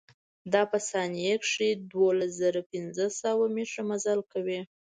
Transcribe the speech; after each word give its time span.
دا 0.53 0.61
په 0.71 0.77
ثانيه 0.89 1.33
کښې 1.43 1.69
دولز 1.93 2.31
زره 2.41 2.61
پنځه 2.71 3.05
سوه 3.21 3.45
مټره 3.55 3.83
مزل 3.89 4.19
کوي. 4.31 4.61